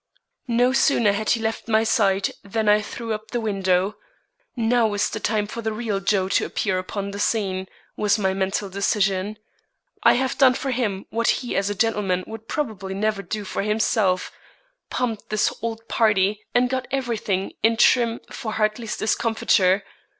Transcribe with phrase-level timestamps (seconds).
[0.47, 3.97] No sooner had he left my side than I threw up the window.
[4.55, 8.33] "Now is the time for the real Joe to appear upon the scene," was my
[8.33, 9.37] mental decision.
[10.01, 13.61] "I have done for him what he as a gentleman would probably never do for
[13.61, 14.31] himself
[14.89, 19.83] pumped this old party and got every thing in trim for Hartley's discomfiture.